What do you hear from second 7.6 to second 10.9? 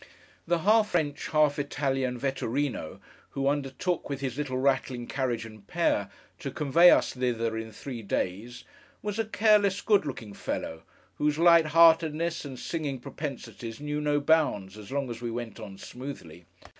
three days, was a careless, good looking fellow,